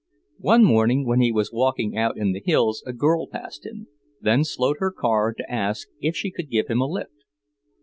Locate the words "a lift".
6.81-7.21